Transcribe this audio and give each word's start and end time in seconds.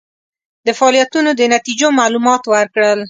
د 0.65 0.67
فعالیتونو 0.79 1.29
د 1.39 1.41
نتیجو 1.55 1.87
معلومات 1.99 2.43
ورکړل. 2.53 2.99